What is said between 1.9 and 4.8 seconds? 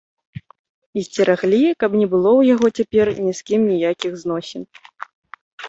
не было ў яго цяпер ні з кім ніякіх зносін.